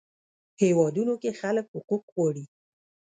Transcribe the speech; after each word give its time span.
هیوادونو 0.61 1.13
کې 1.21 1.31
خلک 1.39 1.65
حقوق 1.75 2.03
غواړي. 2.13 2.45